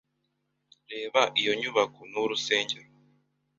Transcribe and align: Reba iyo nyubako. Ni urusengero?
Reba 0.91 1.21
iyo 1.39 1.51
nyubako. 1.59 1.99
Ni 2.11 2.17
urusengero? 2.23 2.89